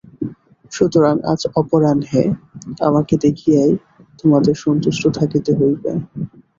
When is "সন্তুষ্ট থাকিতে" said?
4.65-5.51